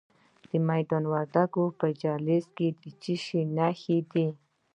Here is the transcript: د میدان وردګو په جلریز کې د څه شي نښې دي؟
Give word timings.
د 0.47 0.49
میدان 0.69 1.03
وردګو 1.11 1.65
په 1.79 1.87
جلریز 2.01 2.45
کې 2.57 2.67
د 2.79 2.83
څه 3.01 3.13
شي 3.25 3.41
نښې 3.57 3.97
دي؟ 4.11 4.27